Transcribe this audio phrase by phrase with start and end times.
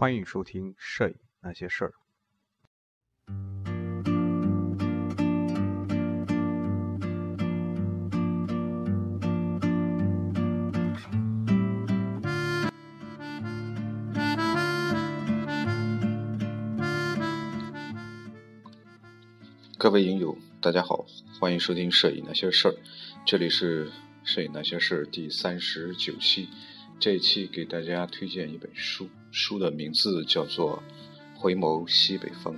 [0.00, 1.92] 欢迎收听《摄影那些事儿》。
[19.76, 21.04] 各位影友，大家好，
[21.40, 22.70] 欢迎收听《摄影那些事儿》，
[23.26, 23.90] 这里是
[24.22, 26.48] 《摄影那些事儿》第三十九期。
[27.00, 30.82] 这一期给大家推荐一本书，书的名字叫做
[31.38, 32.54] 《回眸西北风》。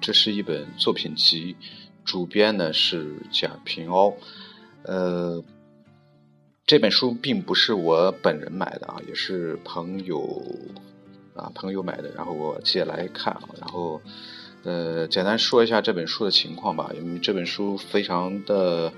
[0.00, 1.54] 这是一本作品集，
[2.02, 4.14] 主编呢是贾平凹，
[4.84, 5.44] 呃。
[6.64, 10.42] 这本书并不是我本人买的啊，也是朋友
[11.34, 13.98] 啊朋友买的，然后我借来看啊，然后
[14.64, 18.92] 呃简单说一下这本书的情况吧，因为这本书非常的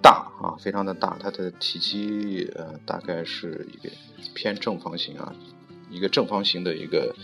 [0.00, 3.92] 大啊，非常的大，它的体积呃大概是一个
[4.34, 5.34] 偏正方形啊，
[5.90, 7.14] 一个正方形的一个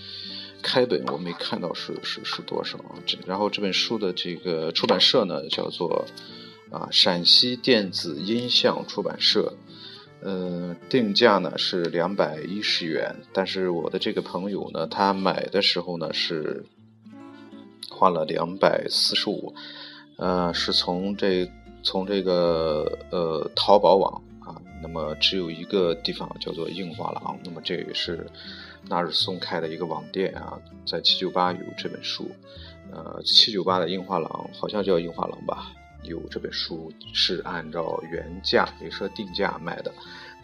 [0.62, 6.06] 开本，我没看到是是是多少啊，这然后这本书的这个出版社呢叫做。
[6.70, 9.54] 啊，陕西电子音像出版社，
[10.20, 16.66] 呃，定价呢是两百一十元，但是我的这个朋友呢，他买的时候呢是
[17.98, 19.52] 花了两百四十五，
[20.16, 21.50] 呃，是从这
[21.82, 28.24] 从这个呃淘宝网啊，那么只有一个地方叫做映画廊，那么这也是
[28.88, 32.30] 那日松开的一个网店啊，在七九八有这本书，
[32.92, 35.72] 呃，七九八的映画廊好像叫映画廊吧。
[36.04, 39.92] 有这本书是按照原价也是定价卖的，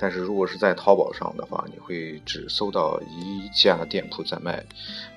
[0.04, 4.62] 但是如果是在淘宝上的话，你会只搜到一家店铺在卖，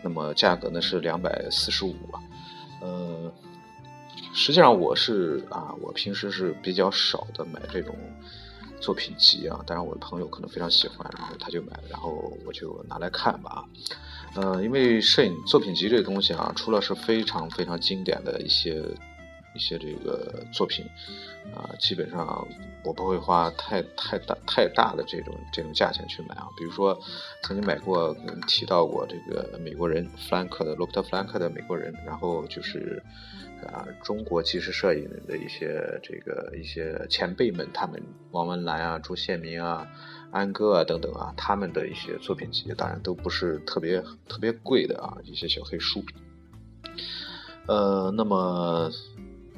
[0.01, 1.93] 那么价格呢是两百四十五。
[2.79, 3.29] 呃，
[4.33, 7.93] 实际上我是啊，我平时是比较少的买这种
[8.79, 13.65] 作品集啊，当然我的朋友可能非常喜欢，然后他就买了，然后我就拿来看吧。
[14.35, 18.81] 呃，因为摄影作品集这个东西啊，除了是非常非常经典的一些。
[19.57, 20.85] 一些这个作品，
[21.55, 22.47] 啊，基本上
[22.83, 26.47] 我不会花太太大太大的这种这种价钱去买啊。
[26.55, 26.95] 比如说，
[27.41, 28.15] 曾经买过
[28.47, 33.01] 提到过这个美国人弗兰克的罗伯特弗兰克的美国人，然后就是
[33.65, 39.87] 啊，中国纪实摄影的一些这个一些前辈们，他们王文澜啊、朱宪民啊、
[40.29, 46.03] 安哥啊等等啊，他们的一些作品集，当然都不是特别特别贵的啊，一些小黑书。
[47.65, 48.91] 呃，那么。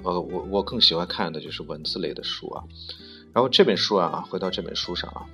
[0.03, 2.63] 呃，我我更喜欢看的就是文字类的书啊。
[3.33, 5.25] 然后这本书啊，回到这本书上啊，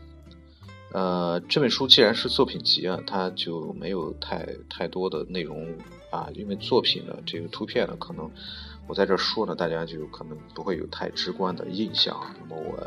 [0.92, 5.74] 呃，这本书既然是作品集啊，它就没有太太多的内容
[6.12, 8.30] 啊，因为作品的这个图片呢，可能
[8.88, 12.16] 我在这说呢，大家就可能不会有太直观的印象。
[12.42, 12.78] 那么我，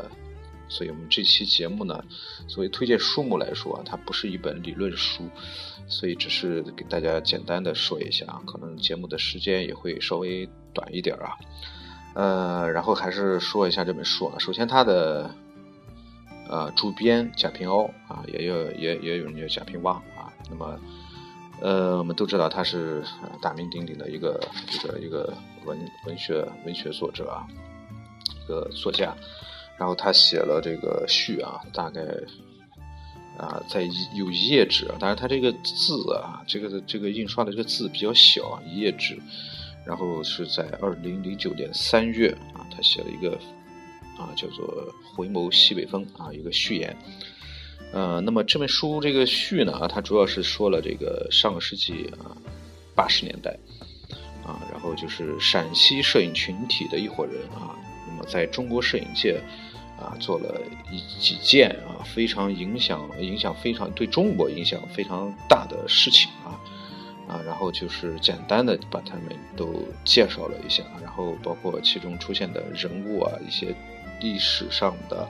[0.69, 2.03] 所以我们这期节目呢，
[2.47, 5.27] 作为推荐书目来说啊，它不是一本理论书，
[5.87, 11.35] 所以只是给大家简单的说一下啊，可能节目的时间也会稍微短一点啊。
[12.13, 14.37] 呃，然后还是说一下这本书啊。
[14.39, 15.33] 首先，它的
[16.47, 20.31] 呃主编贾平凹啊，也有也也有人叫贾平凹啊。
[20.49, 20.79] 那么，
[21.61, 23.03] 呃，我们都知道他是
[23.41, 24.39] 大名鼎鼎的一个
[24.73, 25.33] 一个一个
[25.65, 27.47] 文文学文学作者啊，
[28.43, 29.15] 一个作家。
[29.79, 32.01] 然后他写了这个序啊，大概
[33.37, 39.17] 啊在有一页纸，当然他这个字啊，这个这个印刷的这个字比较小啊，一页纸。
[39.85, 43.31] 然后是在二零零九年三月啊，他写了一个
[44.19, 44.67] 啊叫做
[45.15, 46.95] 《回眸西北风》啊一个序言。
[47.91, 52.37] 呃，那么这本书这个序呢，它主要是说了这个上个世纪啊
[52.93, 53.57] 八十年代
[54.45, 57.73] 啊，然后就是陕西摄影群体的一伙人啊，
[58.27, 59.39] 在中国摄影界
[59.99, 66.59] 啊做了一几件啊非常影响影响非常对中国影响非常大的事情啊。
[67.29, 69.71] 啊，然后就是简单的把他们都
[70.03, 73.67] 介绍了一下，然后包括其中出现的人物啊，一些
[74.19, 75.29] 历史上的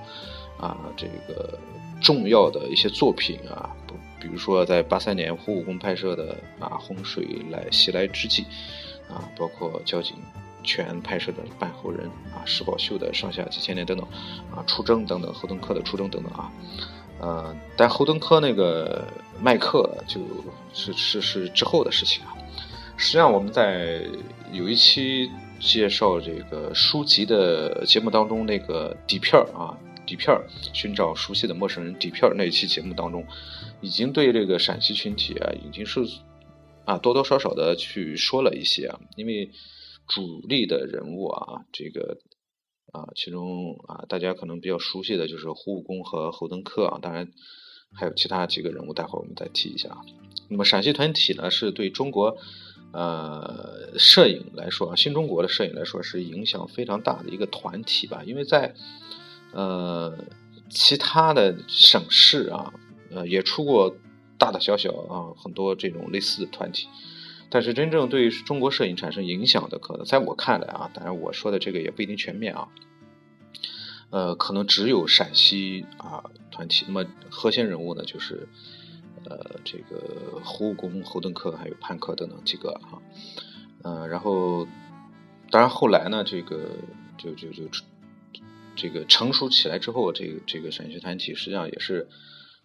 [0.58, 1.60] 啊这个
[2.00, 3.76] 重要的一些作品啊，
[4.18, 8.46] 比如说在八三年胡武功拍摄的啊洪水来袭来之际
[9.10, 10.16] 啊，包括交警
[10.64, 14.06] 全拍摄的半后人啊，石宝秀的上下几千年等等
[14.52, 16.52] 啊，出征等等，侯登科的出征等等啊。
[17.20, 19.06] 呃，但侯登科那个
[19.42, 20.22] 麦克就
[20.74, 22.34] 是是是之后的事情啊。
[22.96, 24.02] 实际上，我们在
[24.52, 25.30] 有一期
[25.60, 30.38] 介绍这个书籍的节目当中，那个底片啊，底片
[30.74, 33.26] 寻找熟悉的陌生人底片那一期节目当中，
[33.80, 36.02] 已经对这个陕西群体啊，已经是
[36.84, 39.00] 啊多多少少的去说了一些啊。
[39.16, 39.50] 因为
[40.10, 42.18] 主力的人物啊，这个
[42.92, 47.32] 啊，其中啊大家可能比较熟悉的就是胡武功和侯登科啊，当然
[47.94, 49.96] 还有其他几个人物，待会儿我们再提一下。
[50.50, 52.36] 那么陕西团体呢，是对中国
[52.92, 58.74] 呃摄影来说啊，新中国的摄影来说是影响非常大的一个团体吧，因为在
[59.54, 60.18] 呃
[60.70, 62.74] 其他的省市啊，
[63.12, 63.96] 呃也出过
[64.40, 66.88] 大大小小啊很多这种类似的团体。
[67.52, 72.68] 但是真正对中国摄影产生影响的，可能在我看来啊，当然我说的这个也不一定全面啊，
[74.12, 76.86] 呃，可能只有陕西啊团体。
[76.88, 78.48] 那么核心人物呢，就是
[79.26, 83.02] 呃这个胡公、侯登科还有潘克等等几个啊，
[83.82, 84.68] 呃，然后
[85.50, 86.70] 当然后来呢，这个
[87.18, 87.64] 就就就
[88.76, 92.08] 这个成熟起来之后，这个这个陕西团体实际上也是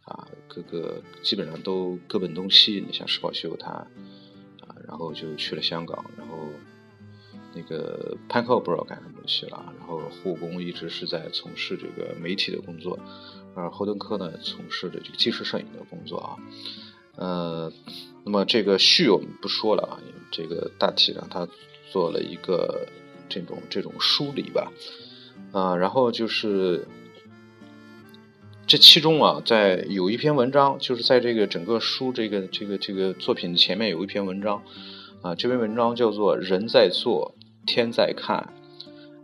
[0.02, 2.84] 啊各个基本上都各奔东西。
[2.86, 3.86] 你像石宝秀他。
[4.86, 6.36] 然后就去了香港，然后
[7.54, 12.98] 那个潘克不知道干什么去了，然后护工一直是在从事这个媒体的工作，
[13.54, 16.36] 而侯登科呢从事的这个纪实摄影的工作啊，
[17.16, 17.72] 呃，
[18.24, 20.00] 那么这个序我们不说了啊，
[20.30, 21.48] 这个大体上他
[21.90, 22.86] 做了一个
[23.28, 24.72] 这种这种梳理吧，
[25.52, 26.86] 啊，然后就是。
[28.66, 34.62] 这其中啊，在有一篇文章，就是在这个整个书这个这个这个作品前面有一篇文章，
[35.20, 37.34] 啊，这篇文章叫做《人在做，
[37.66, 38.50] 天在看》，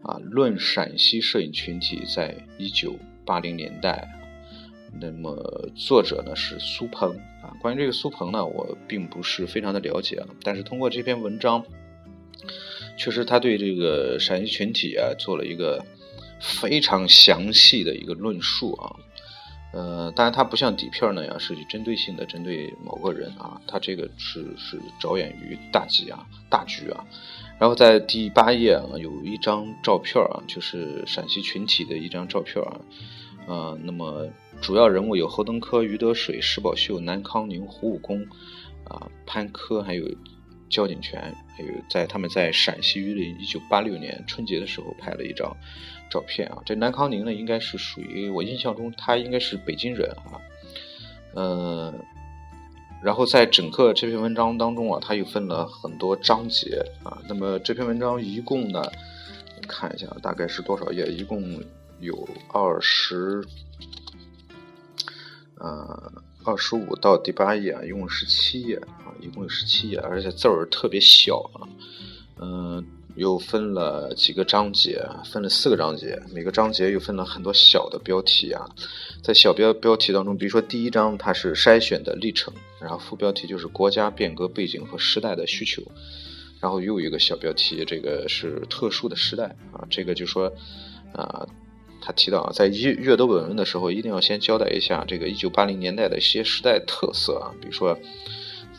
[0.08, 2.94] 啊，论陕西摄影群体在一九
[3.24, 4.06] 八零年代。
[5.00, 7.10] 那么作者呢是苏鹏
[7.42, 7.54] 啊。
[7.62, 11.64] 关于这个苏鹏呢，我并不是非常的了解啊，但是通过这篇文章，
[12.98, 15.82] 确实他对这个陕西群体啊做了一个
[16.40, 18.94] 非常详细的一个论述啊。
[19.72, 27.04] 呃，当然，它不像底片那样是针对性的针对某个人啊，它这个是是着眼于大局啊，大局啊。
[27.58, 32.80] 然后在第八页啊，有一张照片啊，就是陕西群体的一张照片啊。
[33.46, 34.28] 呃，那么
[34.60, 38.26] 主要人物有侯登科、余德水、施宝秀、南康宁、胡武功
[38.84, 40.04] 啊、潘科，还有
[40.70, 45.54] 交警权，还有在他们在陕西榆林一九八六年春节的时候拍了一张。
[46.10, 50.42] 照片啊，这南康宁呢，应该是属于我印象中，他应该是北京人啊，
[51.34, 51.94] 呃，
[53.00, 57.22] 然后在整个这篇文章当中啊，他又分了很多章节啊。
[57.28, 58.82] 那么这篇文章一共呢，
[59.68, 61.06] 看一下大概是多少页？
[61.06, 61.62] 一共
[62.00, 63.44] 有二十，
[65.60, 66.12] 呃，
[66.44, 71.68] 二十五到第八页啊，一共十七页啊，一共有十七页，而且字儿特别小啊，
[72.40, 72.84] 嗯。
[73.16, 78.64] 又分了几个章节，分了四个章节，每个章节又分了很多小的标题啊。
[79.20, 85.82] 在小标标题当中，比如说第一章它是筛选的历程，然后副标题就是国家变革背景和时代的需求，
[86.60, 89.84] 然后又有一个小标题，这个是特殊的时代啊。
[89.90, 90.50] 这个就说
[91.12, 91.46] 啊，
[92.00, 97.98] 他提到啊，在阅阅读本文的时候，一定要先交代一下这个一九八零年代的一些时代特色啊，比如说。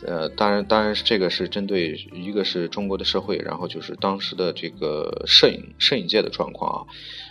[0.04, 6.82] 呃，当然，当然是这个是针对一个是中国的社会，然后就是当时的这个摄影摄影界的状况啊。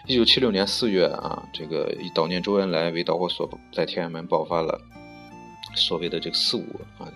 [0.08, 4.80] 一九七六年四月啊，这个以悼念周恩来为导火索，在天安门爆发了
[5.76, 6.64] 所谓的这个四五
[6.98, 7.12] 啊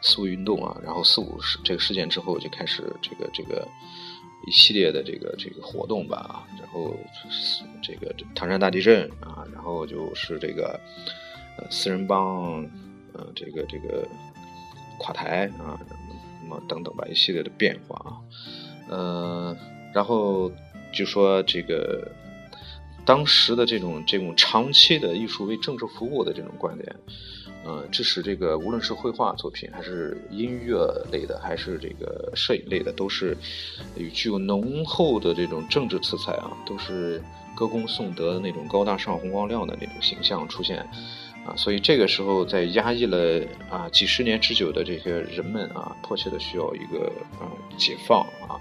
[0.00, 3.68] 四五运动啊，然后四五事这个事件之后就开始这个这个
[4.46, 6.94] 一系列的这个这个活动吧，然后
[7.82, 10.78] 这个唐山大地震啊，然后就是这个
[11.58, 12.62] 呃四人帮
[13.12, 14.06] 呃这个这个。
[15.00, 15.78] 垮台啊，
[16.42, 18.18] 那么等等吧，一系列的变化啊，
[18.88, 19.56] 呃，
[19.94, 20.50] 然后
[20.92, 22.10] 就说这个
[23.06, 26.96] 当时的这种这种长期的艺术为政治服务的这种观点，
[27.64, 33.36] 呃，致使这个无论是绘画作品，还是音乐类的，还是这个摄影类的，都是
[34.14, 37.22] 具有浓厚的这种政治色彩啊，都是
[37.54, 40.86] 歌功颂德的那种高大上、红光亮的那种形象出现。
[41.46, 47.10] 啊，所以这个时候，在压抑了啊几十年之久的这些人们啊，迫切的需要一个
[47.40, 47.48] 啊
[47.78, 48.60] 解放啊，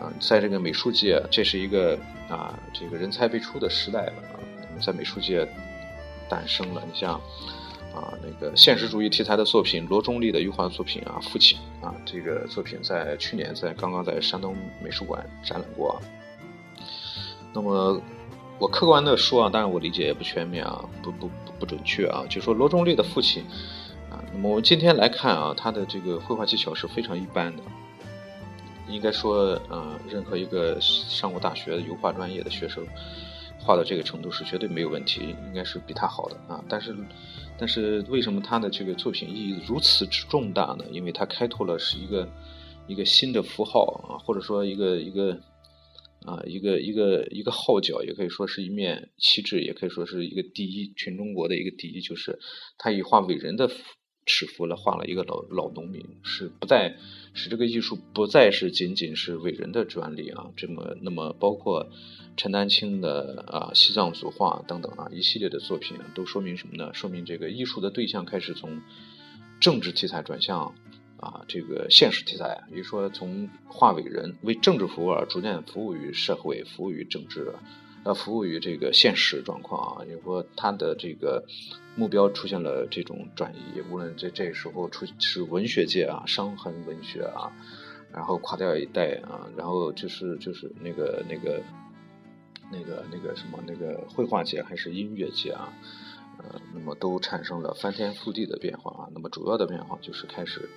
[0.00, 1.96] 啊，在这个美术界，这是一个
[2.28, 4.40] 啊这个人才辈出的时代了啊，
[4.84, 5.46] 在美术界
[6.28, 6.82] 诞生了。
[6.90, 7.20] 你像
[7.94, 16.00] 啊那个现实主义题材的作品，罗中立的油画作品啊，《父亲》啊，这个作品在去年在刚刚在山东美术馆展览过。
[17.52, 18.00] 那么。
[18.60, 22.24] 我客观的说啊，当然我理解也不全面啊，不不不不准确啊。
[22.28, 23.44] 就说罗中立的父亲
[24.10, 27.62] 啊，那么我们今天来看啊，他的这个绘画技巧是非常一般的。
[28.88, 32.84] 应该说，呃，任何一个上过大学的油画专业的学生
[33.60, 36.60] 画到这个程度是绝对没有问题，应该是比他好的啊。
[36.68, 36.96] 但是，
[37.58, 40.84] 但是为什么他的这个作品意义如此之重大呢？
[40.92, 42.28] 因为他开拓了是一个
[42.86, 45.38] 一个新的符号啊，或者说一个一个。
[46.26, 52.40] 啊，一个一个一个号角，也可以说是一面旗帜，也可以说是一个第一，全中国的一个第一，就是
[52.76, 53.70] 他以画伟人的
[54.26, 56.96] 尺幅来画了一个老老农民，是不再
[57.38, 61.88] 使这个艺术不再是仅仅是伟人的专利啊，这么那么包括
[62.36, 66.92] 陈丹青的啊西藏组画等等啊一系列的作品，都说明什么呢？
[66.92, 68.82] 说明这个艺术的对象开始从
[69.58, 70.74] 政治题材转向。
[71.20, 77.52] 啊，这个现实题材，比如说从画伟人为政治服务而逐渐服务于社会，服务于政治，
[78.08, 80.04] 要，服务于这个现实状况啊。
[80.06, 81.44] 也说他的这个
[81.94, 87.52] 目标出现了这种转移，无论在这时候出是文学界啊，伤痕文学啊，
[88.12, 91.62] 然后垮掉一代啊，然后就是就是那个那个
[92.72, 95.72] 那个那个什么那个绘画界还是音乐界啊，
[96.38, 99.08] 呃，那么都产生了翻天覆地的变化啊。
[99.12, 100.68] 那么主要的变化就是开始。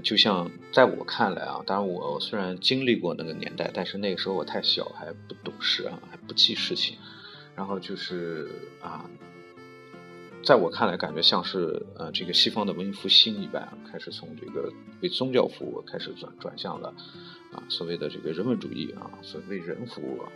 [0.00, 6.96] 就像在我看来啊，当然我虽然经历过那个年代，但是那个时候我太小，还不懂事啊，还不记事情。
[7.54, 8.48] 然后就是
[8.80, 9.04] 啊，
[10.42, 14.72] 在我看来，感觉像是呃这个西方的文艺复兴一般，开始从这个
[15.02, 16.94] 为宗教服务开始转转向了
[17.52, 20.32] 啊所谓的这个人文主义啊，所谓为人服务啊。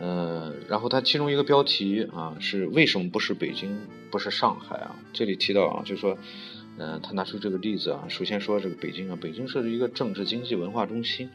[0.00, 3.78] 呃，然后它其中一个标题啊是为什么不是北京，
[4.10, 4.96] 不是上海啊？
[5.12, 6.18] 这里提到啊，就是说。
[6.84, 11.30] 嗯，他拿出这个例子啊，首先说这个北京啊，北京是一个政治、经济、文化中心，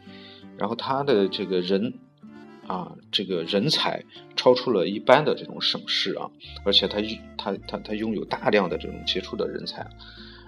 [0.58, 1.94] 然后他的这个人
[2.66, 4.04] 啊，这个人才
[4.36, 6.30] 超出了一般的这种省市啊，
[6.66, 6.98] 而且他
[7.38, 9.80] 他他他拥有大量的这种杰出的人才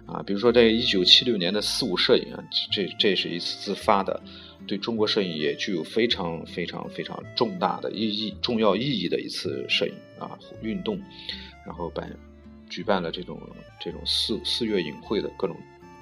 [0.05, 4.21] 啊，比如说在一九七六年的四五摄影啊，这这是一次自发的，
[4.67, 11.01] 对中国摄影也具有非常非常非常重大的意义、重要意义的一次摄影啊运动，
[11.65, 12.07] 然后把。
[12.71, 13.39] 举办了这种
[13.79, 15.55] 这种四四月影会的各种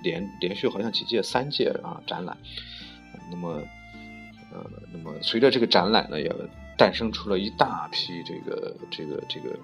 [0.02, 2.36] 连连续好像几届三届啊展览，
[3.30, 3.60] 那么
[4.52, 6.32] 呃那么随着这个展览呢，也
[6.76, 9.58] 诞生出了一大批这个这个这个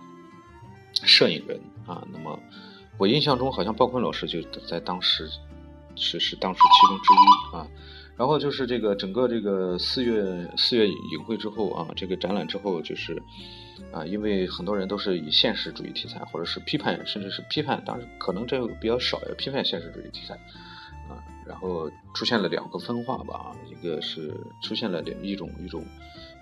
[1.04, 2.02] 摄影人啊。
[2.10, 2.40] 那么
[2.98, 5.28] 我印象中好像鲍坤老师就在当时
[5.94, 7.68] 是是当时其中之一啊。
[8.16, 13.22] 然后就是这个整个这个四月四月影会之后啊，这个展览之后就是。
[13.92, 20.34] 啊，因为很多人都是以现实主义题材，或者是批判，甚至是批判，当然可能这个比较少，要批判现实主义题材，
[21.08, 25.84] 啊，然后出现了两个分化吧，一个是出现了两一种一种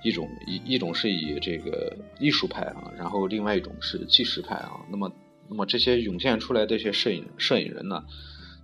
[0.02, 5.10] 一种一一种是以这个艺术派啊，然后另外一种是纪实派啊，那么
[5.48, 8.04] 那么这些涌现出来的一些摄影摄影人呢，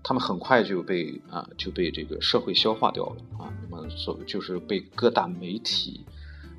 [0.03, 6.05] 他们很快就被啊就被这个社会消化掉了啊，那么所就是被各大媒体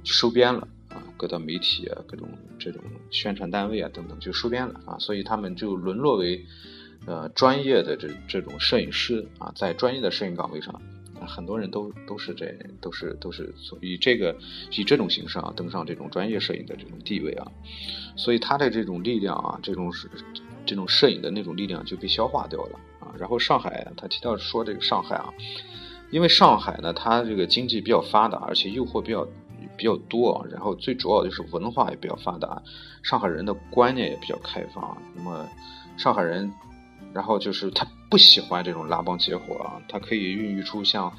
[0.03, 0.67] 收编了。
[0.89, 2.27] 啊，各大媒体啊，各种
[2.58, 2.81] 这种
[3.12, 6.43] 宣传单位啊等等就收编了啊，所以他们就沦落为
[7.05, 10.74] 呃专业的这这种摄影师啊，在专业的摄影岗位上
[11.22, 14.36] 啊，很多人都都是这都是都是以这个
[14.72, 17.51] 以这种形式啊登上这种专业摄影的这种地位啊，
[18.15, 20.10] 所以他的这种力量啊，这种是
[20.70, 23.12] 这种摄影的那种力量就被消化掉了啊。
[23.18, 25.34] 然后上海他提到说这个上海啊，
[26.12, 29.28] 因为上海呢，它这个经济比较发达，而且诱惑比较。
[29.78, 32.62] 比较多啊，然后最主要就是文化也比较发达，
[33.02, 34.98] 上海人的观念也比较开放。
[35.16, 35.48] 那么
[35.96, 36.52] 上海人，
[37.14, 41.10] 然后就是他不喜欢这种拉帮结伙啊，他可以孕育出像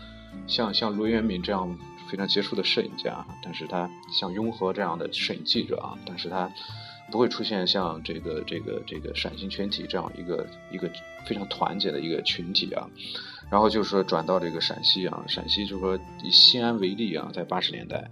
[0.47, 1.75] 像像罗元敏这样
[2.07, 6.51] 非常杰出的摄影家，但是他像雍和这样的摄影记者啊，但是他
[7.11, 10.91] 不会出现像这个这个这个陕西全体这样一个一个
[11.27, 12.89] 非常团结的一个群体啊。
[13.51, 18.11] 然后就是说转到这个陕西啊，陕西就是说以西安为例啊，在八十年代。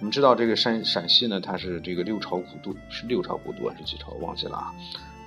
[0.00, 4.72] 我们知道这个山陕西呢，它是这个六朝古都，是六朝古都还是几朝忘记了啊？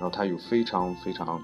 [0.00, 1.40] 后它有非常非常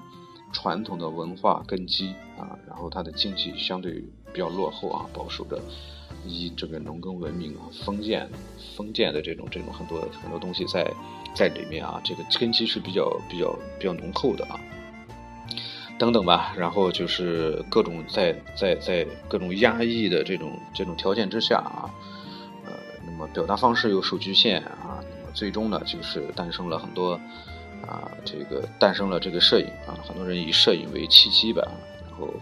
[0.51, 5.61] 传统的文化根基啊，然后它的经济相对比较落后啊，保守着
[6.25, 8.29] 以这个农耕文明啊，封建
[8.75, 10.85] 封建的这种这种很多很多东西在
[11.33, 14.59] 在里面啊，这个根基是比较比较比较浓厚的啊，
[15.97, 16.53] 等等吧。
[16.57, 21.89] 然后就是各种在在在各种压抑的这种这种条件之下啊。
[22.65, 22.73] 呃
[23.05, 27.13] 那么表达方式有所局限啊，那么最终呢，就是诞生了很多
[27.85, 31.67] 啊，这个诞生了这个摄影啊，很多人以摄影为契机吧，
[32.07, 32.33] 然后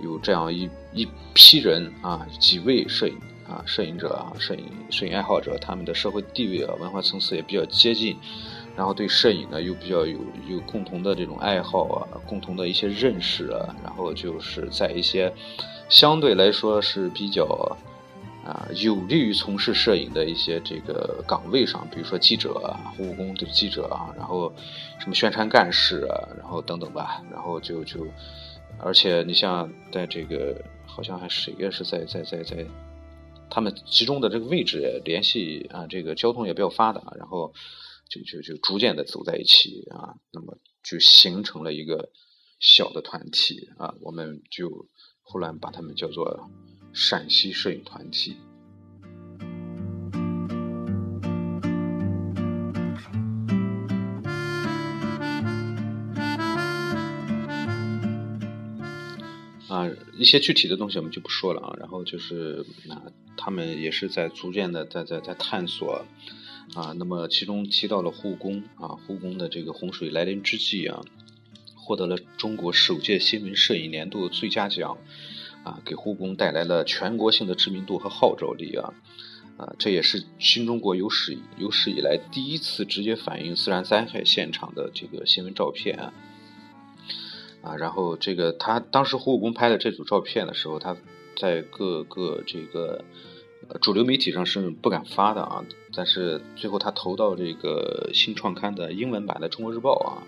[0.00, 3.16] 有这样一一批人啊，几位摄影
[3.48, 8.16] 啊，摄影者啊，摄影摄影爱好者，他们的社会地位啊，文化层次也比较接近，
[8.76, 10.18] 然后对摄影呢又比较有
[10.48, 15.32] 有共同的这种爱好啊，共同的一些认识啊，然后就是在一些
[15.88, 17.76] 相对来说是比较。
[18.44, 24.52] 啊，有利于从事摄影的一些这个岗位上，比如说记者啊、护工的记者啊，然后
[24.98, 28.04] 什么宣传干事啊，然后等等吧，然后就就，
[28.78, 32.66] 而且你像在这个好像还谁也是在在在在
[33.48, 37.52] 他们集中的这个位置联系啊，这个交通也比较发达，然后
[38.08, 42.10] 就就就逐渐的走在一起啊，那么就形成了一个
[42.58, 44.88] 小的团体啊，我们就
[45.20, 46.50] 后来把他们叫做
[46.92, 48.36] 陕西摄影团体。
[59.72, 59.88] 啊，
[60.18, 61.74] 一些具体的东西我们就不说了啊。
[61.80, 63.02] 然后就是啊，
[63.38, 66.04] 他们也是在逐渐的在在在探索
[66.74, 66.92] 啊。
[66.98, 71.00] 那么其中提到了护工啊，护工的这个洪水来临之际啊，
[71.74, 74.98] 获得了中国首届新闻摄影年度最佳奖
[75.64, 78.92] 啊，给护工带来了全国性的知名度和号召力啊
[79.56, 86.12] 啊，这也是新中国有史有史以来第一次直接反映自然灾害现场的这个新闻照片啊。
[87.62, 90.96] 啊，然后这个他当时胡武功拍的这组照片的时候，他
[91.36, 93.04] 在各个这个
[93.80, 95.64] 主流媒体上是不敢发的啊。
[95.94, 100.22] 但是最后他投到这个新创刊的英文版的《中国日报》啊，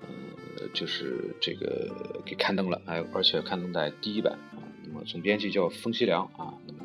[0.00, 1.88] 呃，就是这个
[2.24, 4.58] 给刊登了，还而且刊登在第一版啊。
[4.84, 6.80] 那么总编辑叫封西良啊，那么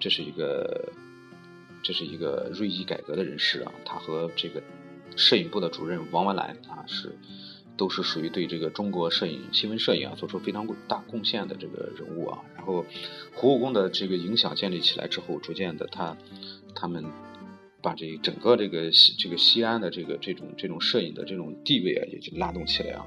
[0.00, 0.92] 这是一个
[1.84, 4.60] 这是一个锐意改革的人士啊，他和这个
[5.14, 7.16] 摄影部的主任王文澜啊是。
[7.76, 12.38] 都是属于对这个中国摄影、新闻摄影啊做出非常大贡献的这个人物啊。
[12.56, 12.84] 然后
[13.34, 16.16] 胡武功的这个影响建立起来之后，逐渐的他
[16.74, 17.04] 他们
[17.82, 23.06] 把这整个这个这个西安的这个这种这种摄影的这种地位啊，也就拉动起来啊。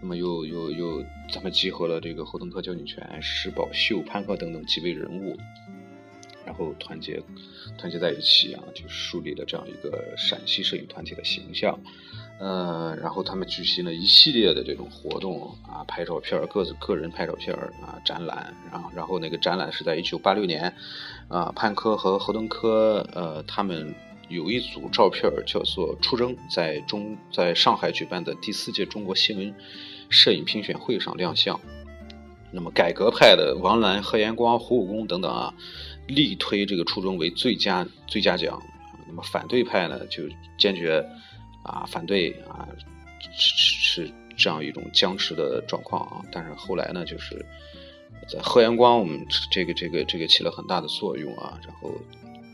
[0.00, 5.36] 那么又又又咱们集合了这个侯登科、焦景泉、石宝秀、潘鹤等等几位人物，
[6.56, 7.22] 后团结
[7.78, 11.78] 团结在一起啊，就树立了这样一个陕西摄影团体的形象。
[12.38, 20.74] 呃，然后他们举行了一系列的这种活动啊，拍照片各自个人拍照片啊，展览，然后然后那个展览是在一九八六年，
[21.28, 23.94] 啊，潘科和何登科呃，他们
[24.28, 29.54] 有一组照片叫做《出征》，在中在上海举办的第四届中国新闻
[30.10, 31.58] 摄影评选会上亮相。
[32.52, 35.54] 那么改革派的王澜、贺延光、胡武功等等啊，
[36.06, 38.62] 力推这个《初中为最佳最佳奖。
[39.06, 40.24] 那么反对派呢，就
[40.58, 41.04] 坚决。
[41.62, 42.68] 啊，反对啊，
[43.20, 46.24] 是是是这样一种僵持的状况啊。
[46.30, 47.44] 但是后来呢，就是
[48.28, 51.58] 在贺阳光，我们这个这个这个起了很大的作用啊。
[51.66, 51.92] 然后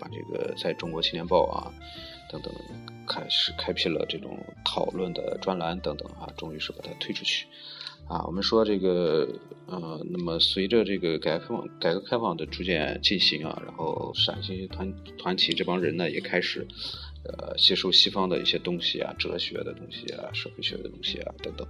[0.01, 1.71] 把这个在中国青年报啊
[2.31, 2.51] 等等
[3.07, 7.47] 开始开辟了这种讨论的专栏等等啊，终于是把它推出去
[8.07, 8.25] 啊。
[8.27, 9.29] 我们说这个
[9.67, 16.67] 呃，那么随着这个改革开放改革开放的逐渐进行啊，然后陕西团团体这帮人呢也开始。
[17.25, 21.65] 呃，吸收西方的一些东西啊，哲学的东西啊，社会学的东西啊，等等，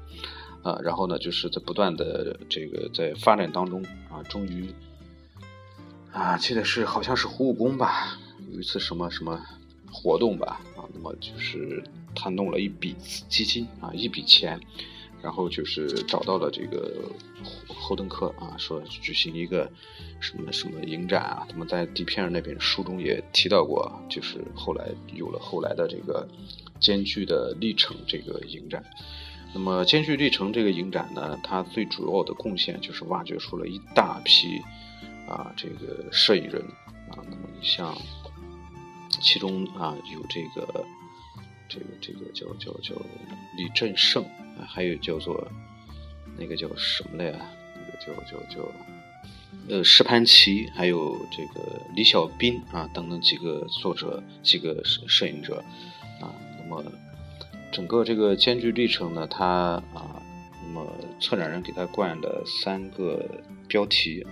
[0.62, 4.72] 啊，然后呢，就是在不断的这个在发展当中啊，终于
[6.10, 8.18] 啊，记得是好像是胡武功吧，
[8.50, 9.38] 有一次什么什么
[9.92, 12.96] 活动吧，啊，那么就是他弄了一笔
[13.28, 14.58] 基金啊，一笔钱。
[15.22, 17.10] 然后就是找到了这个
[17.68, 19.70] 侯登科啊，说举行一个
[20.20, 26.28] 什么什么影展啊，他们在底片那边书中也提到过，就是后来有了后来的这个
[26.80, 28.84] 艰巨的历程这个影展。
[29.54, 34.58] 那么艰巨历程这个影展呢，它最主要的贡献就是挖掘出了一大批
[35.28, 36.60] 啊这个摄影人
[37.10, 37.96] 啊，那么你像
[39.20, 40.84] 其中啊有这个。
[41.68, 42.94] 这个这个叫叫叫
[43.56, 44.22] 李振胜
[44.66, 45.46] 还有叫做
[46.38, 47.50] 那个叫什么来啊？
[47.74, 48.68] 那个叫叫叫
[49.68, 55.62] 呃石盘奇，还有这个李小斌啊等等几个作者、几个摄摄影者
[56.20, 56.34] 啊。
[56.58, 56.84] 那么
[57.70, 60.22] 整个这个艰巨历程呢，他啊，
[60.62, 60.86] 那么
[61.20, 63.24] 策展人给他冠了三个
[63.68, 64.30] 标题啊。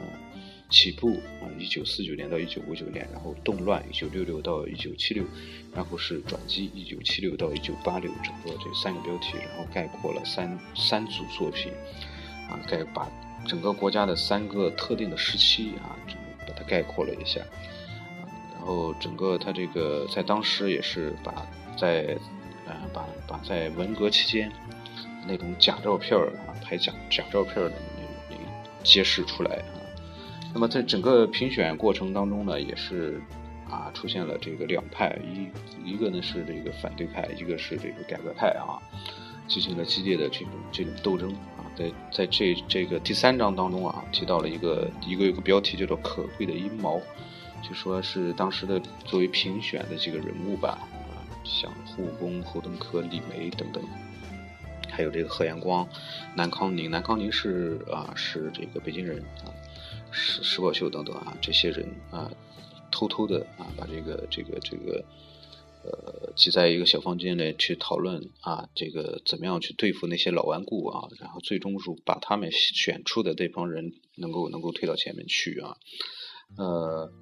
[0.71, 5.25] 起步啊，一九四九年到一九五九年，然后动乱一九六六到一九七六，
[5.75, 11.73] 然后是转机一九七六到一九八六，整个这三个标题，然后概括了三三组作品，
[12.49, 13.11] 啊，概把
[13.49, 18.23] 整个国家的三个特定的时期啊，整个把它概括了一下，啊，
[18.55, 21.45] 然后整个它这个在当时也是把
[21.77, 22.17] 在，
[22.67, 24.53] 呃，把把在文革期间
[25.27, 27.73] 那种假照片啊，拍假假照片的
[28.29, 28.45] 那种
[28.85, 29.61] 揭示出来。
[30.53, 33.21] 那么在整个评选过程当中呢，也是
[33.71, 38.83] 啊出现了这个两派，一一个呢是这个反对派，一个是这个改革派啊，
[39.47, 41.63] 进行了激烈的这种这种斗争啊。
[41.77, 47.01] 在在这这个第三章当中啊，提到了一个一个有个标题叫做“可贵的阴谋”，
[47.63, 53.83] 就说是当时的作为评选的几个人物吧啊，像护工、侯登科、李梅等等，
[54.91, 55.89] 还有这个贺延光、
[56.35, 59.55] 南康宁，南康宁是啊是这个北京人啊。
[60.11, 62.31] 石石宝秀等等啊，这些人啊，
[62.91, 65.05] 偷偷的啊把这个这个这个
[65.85, 75.77] 呃挤在一个小房间里去讨论啊这个怎么样去对付那些老顽固啊，然后最终是把他们选出的这帮人能够能够推到前面去啊，
[76.57, 77.13] 呃。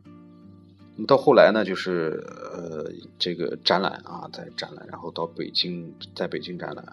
[1.06, 2.20] 到后来呢，就是
[2.52, 6.84] 呃，这个展览啊，在展览，然后到北京，在北京展览，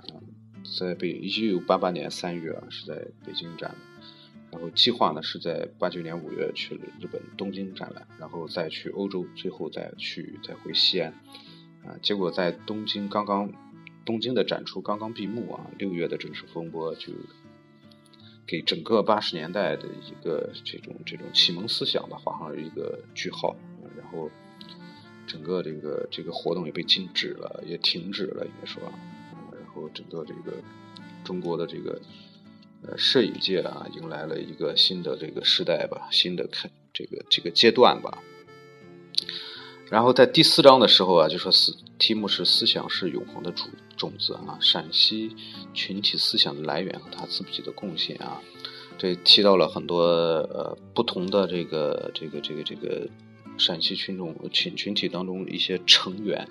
[0.77, 2.93] 在北一九八八年三月啊，是在
[3.25, 3.94] 北京展览，
[4.55, 11.11] 然后计划呢是在八九年五月去日本东京展览，然后再去欧洲，最后再去再回西安，
[11.83, 13.51] 啊，结果在东京刚刚
[14.05, 17.11] 东京的展出刚刚闭幕啊，六月的正式风波就
[18.47, 23.53] 给整个八十年代的一个这种这种启蒙思想吧画上了一个句号。
[23.97, 24.29] 然后，
[25.27, 28.81] 整个这个这个活动也被禁止了，也停止了，应该说，
[29.51, 30.53] 然后整个这个
[31.23, 31.99] 中国的这个
[32.83, 38.21] 呃摄影界啊，迎来了一个新的这个时代吧，新的开这个这个阶段吧。
[39.89, 45.35] 然后在第四章的时候啊，就说思题目是“思想是永恒的主种子”啊，陕西
[45.73, 48.41] 群体思想的来源和他自己的贡献啊，
[48.97, 53.07] 这提到了很多呃不同的这个这个这个这个。
[53.57, 56.45] 陕西群众群群体当中一些成员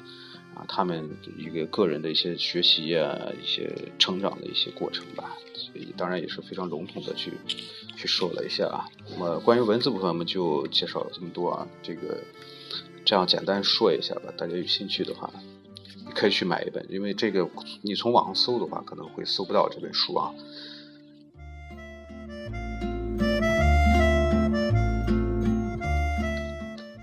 [0.54, 7.32] 啊，他们一个个人的一些学习啊，一些成长的一些过程吧，所以当然也是非常笼统的去
[7.96, 8.86] 去说了一下啊。
[9.10, 11.66] 那么关于文字部分，我们就介绍了这么多啊。
[11.82, 12.18] 这个
[13.04, 15.30] 这样简单说一下吧，大家有兴趣的话，
[16.14, 17.48] 可以去买一本，因为这个
[17.82, 20.32] 你从网上搜的话，可能会搜不到这本书啊。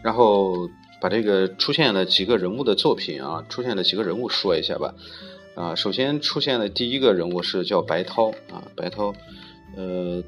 [0.03, 0.67] 然后
[1.01, 4.93] 把这个出现了几个人物的作品啊，出现了几个人物说一下吧。
[5.55, 9.13] 啊，首先出现的第一个人物是叫白涛啊，白涛，
[9.75, 10.23] 呃，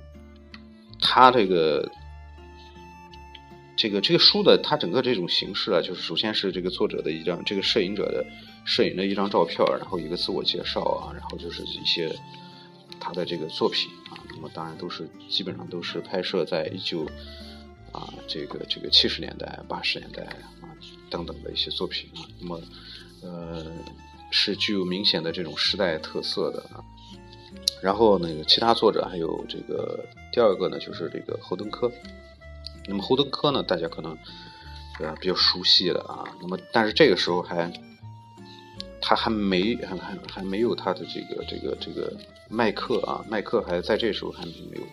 [1.00, 1.90] 他这个
[3.78, 8.26] 这个这个书的他整个这种形式啊，就是首先是这个作者的一张这个摄影者的
[8.66, 12.14] 摄影的一张照片，然后一个自我介绍啊，然后就是一些
[13.00, 17.08] 他的这个作品啊，那么当然都是基本上都是拍摄在一九。
[17.94, 20.28] 啊，这个这个七十年代、八十年代
[21.14, 22.62] 等等的一些作品啊，那么
[23.22, 23.66] 呃
[24.32, 26.84] 是具有明显的这种时代特色的啊。
[27.82, 31.92] 然后那个其他作者还有这个第二个呢，就是这个侯登科。
[32.88, 34.18] 那么侯登科呢，大家可能
[35.00, 36.24] 呃比较熟悉的啊。
[36.42, 37.72] 那么但是这个时候还
[39.00, 42.12] 他还没还还还没有他的这个这个这个
[42.50, 44.84] 麦克啊，麦克还在这时候还没有。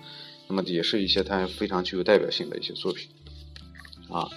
[0.48, 3.09] 那么也是一些他非常具有代表性的一些作品，
[4.09, 4.28] 啊，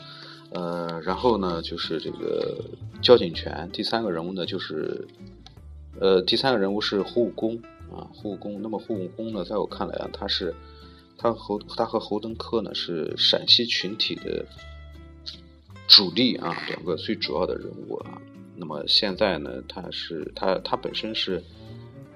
[0.54, 2.64] 呃，然后呢就是这个
[3.02, 5.08] 焦景泉，第三个人物呢就是，
[6.00, 7.62] 呃，第三个人物是胡武功
[7.92, 8.62] 啊，胡武功。
[8.62, 10.54] 那么胡武功呢，在我看来啊，他是
[11.18, 14.46] 他侯他和侯登科呢是陕西群体的
[15.88, 18.22] 主力啊，两个最主要的人物啊。
[18.56, 21.44] 那么现在呢，他是他他本身是。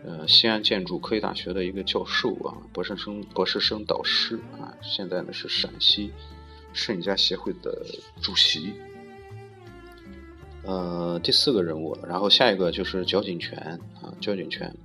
[0.05, 6.11] 呃，西安建筑科技大学的一个教授啊，博士生博士生导师啊，现在呢是陕西
[6.73, 7.85] 摄影家协会的
[8.21, 8.73] 主席。
[10.63, 13.57] 呃，第四个人物，然后下一个就是焦景泉
[14.01, 14.75] 啊，焦景泉。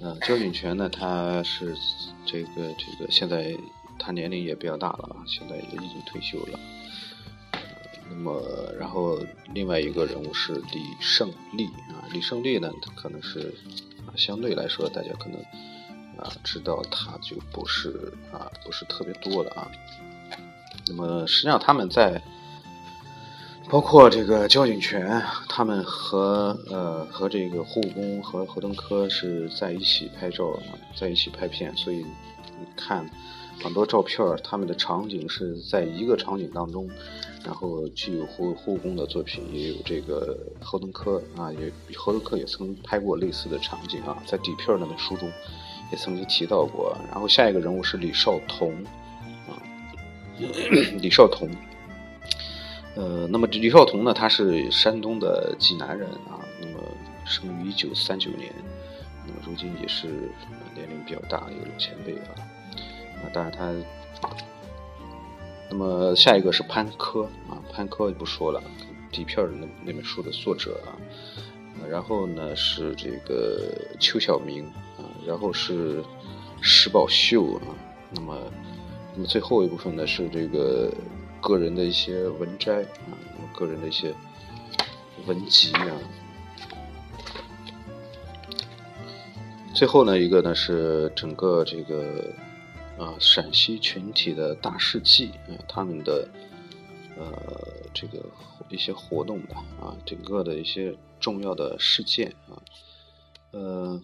[0.00, 1.76] 呃，焦景泉呢，他是
[2.24, 3.54] 这个这个现在
[3.98, 6.58] 他年龄也比较大了啊，现在也已经退休了。
[8.08, 8.42] 那么，
[8.78, 9.18] 然后
[9.52, 13.54] 另外一个人物是李胜利啊，李胜利呢，他可能是，
[14.16, 15.38] 相对来说大家可能
[16.20, 19.70] 啊知道他就不是啊不是特别多的啊。
[20.86, 22.20] 那么实际上他们在
[23.68, 30.58] 包括这个焦景泉，他们和呃和这个护工和何登科是在一起拍照，
[30.96, 31.98] 在一起拍片，所以
[32.58, 33.08] 你看。
[33.62, 36.88] 很多照片，他们的场景是在一个场景当中，
[37.44, 45.30] 然后具有护护工的作品，也有这个何登科啊，也何登科也曾拍过类似的场景啊，在底片那本书中
[45.90, 46.96] 也曾经提到过。
[47.10, 48.72] 然后下一个人物是李少彤
[49.48, 49.56] 啊，
[51.00, 51.48] 李少彤，
[52.94, 56.78] 呃，那么李少彤呢，他是山东的济南人啊，那么
[57.24, 58.52] 生于一九三九年，
[59.26, 60.08] 那么如今也是
[60.74, 62.34] 年龄比较大一个老前辈啊。
[63.22, 63.70] 啊，当然他，
[65.68, 68.62] 那么下一个是潘科啊，潘科就不说了，
[69.12, 70.96] 底片的那那本书的作者啊，
[71.90, 74.66] 然后呢是这个邱晓明，
[75.26, 76.02] 然后是
[76.60, 77.62] 石宝秀啊，
[78.10, 78.38] 那么
[79.14, 80.92] 那么最后一部分呢是这个
[81.40, 84.14] 个人的一些文摘啊，那么个人的一些
[85.26, 85.96] 文集啊，
[89.74, 92.24] 最后呢一个呢是整个这个。
[92.98, 96.28] 啊，陕西群体的大事记，啊，他们的
[97.16, 97.24] 呃
[97.94, 98.18] 这个
[98.68, 102.60] 一些活动吧啊，整个的一些重要的事件啊，
[103.52, 103.98] 呃。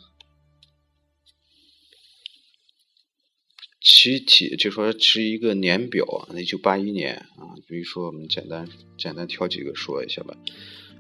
[3.89, 8.69] 其体就说是一个年表啊，一九八一年啊，比如说我们简单
[8.99, 10.37] 简单挑几个说一下吧。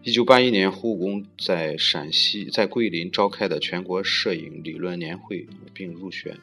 [0.05, 6.38] 一九八一年，胡武功在陕西在桂林召开的全国摄影理论年会，并入选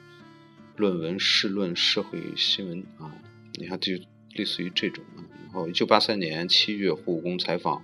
[0.76, 3.16] 论文试论社会新闻啊。
[3.54, 3.94] 你看，就
[4.34, 5.24] 类似于这种啊。
[5.44, 7.82] 然后，一九八三年七月，胡武功采访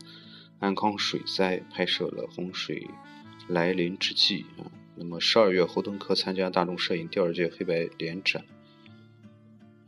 [0.59, 2.85] 安康水灾，拍摄了洪水
[3.47, 4.67] 来临之际啊。
[5.01, 8.43] 那么十二月，侯登科参加大众摄影第二届黑白联展。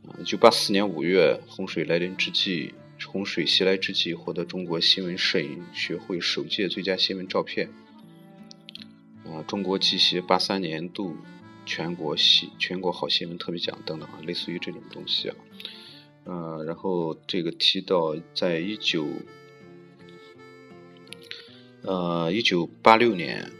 [0.06, 2.72] 啊，一九八四年五月，洪水来临之际，
[3.06, 7.68] 洪水袭来之际，获得中国新闻摄影学会首届最佳新闻照片。
[9.26, 11.14] 啊，中国记协八三年度
[11.66, 15.36] 全国新全国好新闻特别奖等等啊，类似于这种东西啊。
[16.24, 19.06] 呃，然后这个提到，在一九
[21.82, 23.52] 呃一九八六年。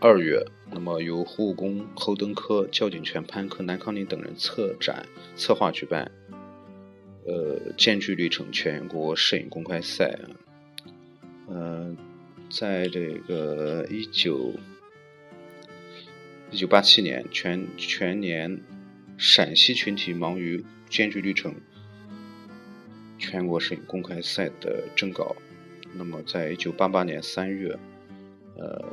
[0.00, 6.10] 二月，那么由胡武功、侯登科、焦景泉、潘克、南康宁等人策展、策划举办，
[7.26, 10.18] 呃，艰巨历程全国摄影公开赛。
[11.48, 11.96] 呃，
[12.50, 14.52] 在这个一九
[16.50, 18.60] 一九八七年全全年
[19.16, 21.54] 陕西群体忙于艰巨历程
[23.18, 25.34] 全国摄影公开赛的征稿。
[25.94, 27.76] 那么，在一九八八年三月，
[28.56, 28.84] 呃。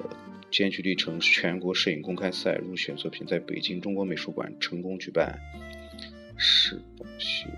[0.55, 5.37] 艰巨历程全国摄影公开赛入选作品在北京中国美术馆成功举办。
[6.37, 7.49] 石宝秀，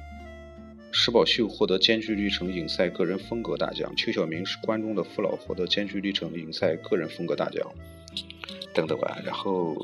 [0.92, 3.96] 石宝秀获得艰巨历程影赛个人风格大奖。
[3.96, 7.72] 邱晓明是关中的父老，获得艰巨历程影赛个人风格大奖。
[8.74, 9.78] 等等吧，然后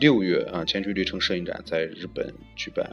[0.00, 2.86] 六月啊，艰巨历程摄影展在日本举办。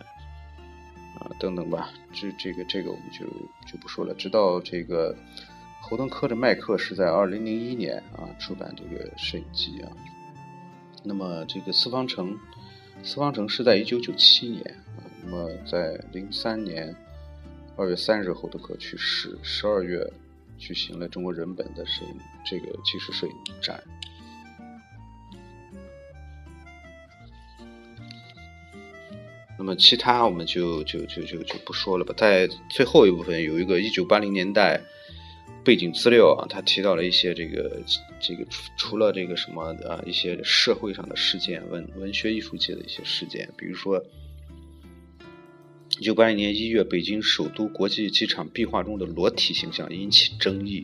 [1.20, 3.24] 啊，等等吧，这这个这个我们就
[3.72, 4.16] 就不说了。
[4.16, 5.16] 直到这个。
[5.82, 9.92] 侯登科的麦克是在二零零一年啊出版这个摄影集啊，
[11.04, 12.40] 那么这个四方城，
[13.04, 14.64] 四方城是在一九九七年
[14.96, 16.96] 啊，那么在零三年
[17.76, 20.10] 二月三日侯德科去世，十二月
[20.58, 22.16] 举行了中国人本的摄影
[22.46, 23.84] 这个纪实摄影展。
[29.58, 34.80] 那么其他我们就就就就就不说了吧，在最后一部分有一个一九八零年代。
[35.64, 37.80] 背景资料啊，他提到了一些这个
[38.20, 38.44] 这个
[38.78, 44.04] 除了这个什么啊一些社会上的事件，文文学艺术界的一些事件，比如说，
[46.00, 50.84] 一九八一年一月，北京首都国际机场壁画中的裸体形象引起争议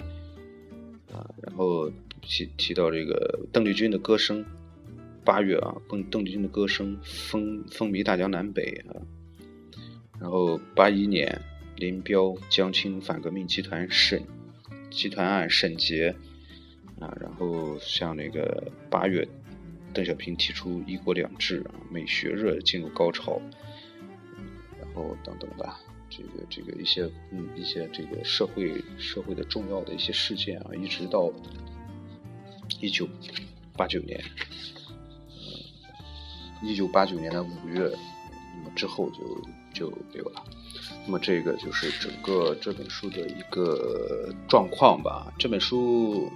[1.11, 1.89] 啊，然后
[2.21, 4.45] 提提到这个邓丽君的歌声，
[5.25, 8.93] 八月啊，邓邓丽君的歌声风风靡大江南北啊，
[10.19, 11.41] 然后八一年，
[11.77, 14.21] 林彪、江青反革命集团审。
[14.89, 16.15] 集团案审结
[16.99, 19.27] 啊，然后像那个八月，
[19.93, 23.39] 邓小平提出“一国两制”啊，美学热进入高潮，
[24.79, 31.31] 然后等等吧，这个这个一些嗯一些这个社会社会的重要的一些事件啊，一直到
[32.79, 33.07] 一九
[33.75, 34.23] 八九年，
[36.63, 37.91] 一九八九年的五月，
[38.55, 39.41] 那么之后就
[39.73, 40.43] 就没有了。
[41.05, 45.31] 那么这个就是整个这本书的一个状况吧。
[45.37, 46.31] 这本书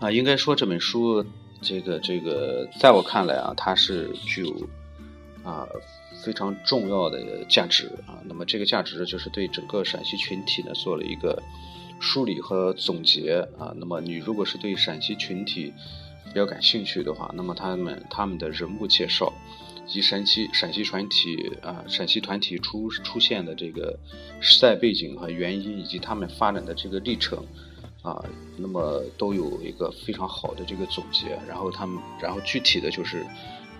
[0.00, 1.24] 啊，应该说这本书，
[1.60, 4.68] 这个这个，在我看来啊，它是具有
[5.44, 5.66] 啊
[6.24, 8.16] 非常重要的价值啊。
[8.24, 11.42] 那么这个价值就是对整个陕西群体呢做了一个
[12.00, 13.74] 梳理和总结啊。
[13.76, 15.72] 那么你如果是对陕西群体
[16.24, 19.32] 比较感兴趣的话，那么他们他们的人物介绍。
[19.90, 23.98] 及陕西陕西团体啊，陕西团体出出现的这个
[24.40, 27.44] 时代背景和原因，以及他们发展的这个历程
[28.02, 28.24] 啊，
[28.56, 31.38] 那么都有一个非常好的这个总结。
[31.46, 33.26] 然后他们，然后具体的就是，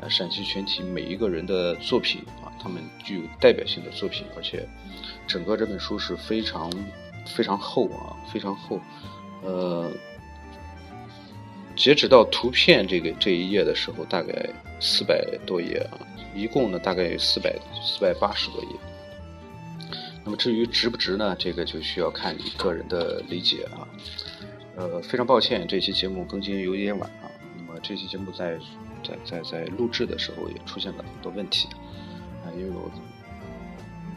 [0.00, 4.68] 呃，陕西全体每一个人的作品啊，他们具有代表性的作品，而且
[5.26, 6.70] 整个这本书是非常
[7.26, 8.80] 非常厚啊，非常厚，
[9.42, 9.90] 呃。
[11.76, 15.98] 截止到图片这个这一页的时候，大概四百多页啊，
[16.34, 18.68] 一共呢大概有四百四百八十多页。
[20.24, 21.36] 那么至于值不值呢？
[21.38, 23.86] 这个就需要看你个人的理解啊。
[24.76, 27.30] 呃，非常抱歉，这期节目更新有点晚啊。
[27.56, 28.58] 那么这期节目在
[29.02, 31.68] 在在在录制的时候也出现了很多问题
[32.44, 32.90] 啊，因为我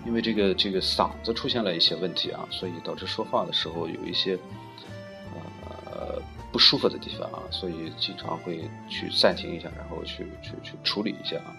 [0.05, 4.39] 因为这个这个嗓子出现了一些问题啊，所以导致说话的时候有一些。
[6.53, 11.51] 不舒服的地方啊，所以经常会去暂停一下，然后去去去处理一下啊。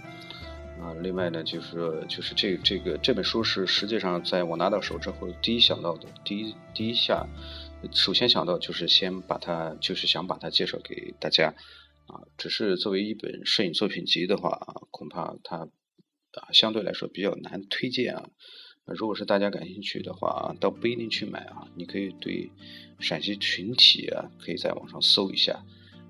[0.81, 7.27] 啊，另外呢，就是就是这这个这本书是实际上在我拿到手之后，第一想到的，第一第一下，
[7.93, 11.55] 首先想到就是先把它，就是想把它介绍给大家，
[12.07, 18.29] 啊，只是作为一本摄影作品集的话啊，恐怕它啊相对来说比较难推荐啊。
[18.87, 22.51] 如果是大家感兴趣的话，倒不一定去买啊，你可以对
[22.99, 25.65] 陕西群体啊，可以在网上搜一下，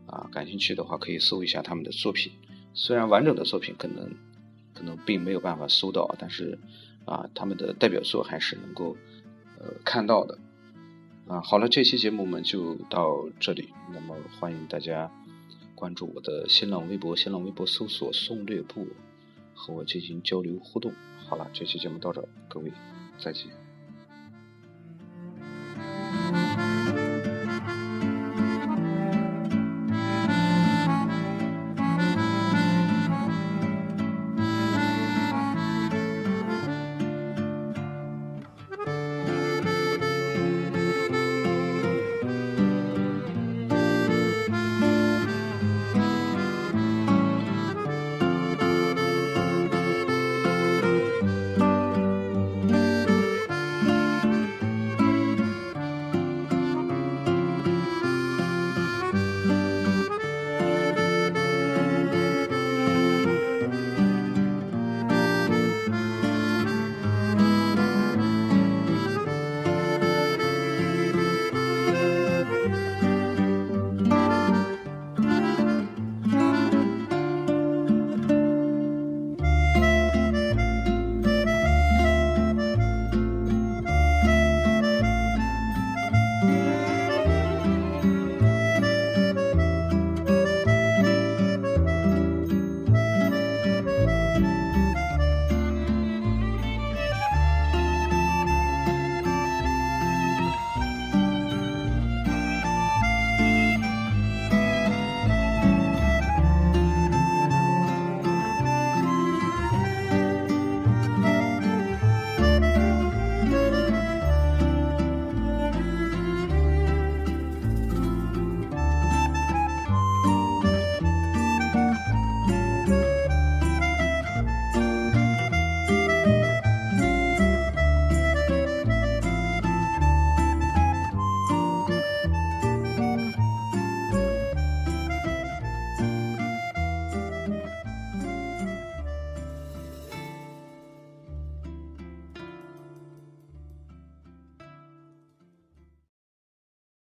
[0.06, 2.32] 啊，感兴趣的话可以搜一下他们的作品，
[2.72, 4.10] 虽然完整的作品可能。
[4.76, 6.58] 可能并没有办法搜到，但是
[7.04, 8.96] 啊，他们的代表作还是能够
[9.60, 10.36] 呃看到的
[11.28, 11.40] 啊。
[11.42, 13.68] 好了，这期节目我们就到这里。
[13.92, 15.08] 那么欢迎大家
[15.76, 18.88] 关注我的新浪微博，新浪微博搜索“宋略部”，
[19.54, 20.92] 和我进行交流互动。
[21.26, 22.70] 好了，这期节目到这，各位
[23.18, 23.63] 再见。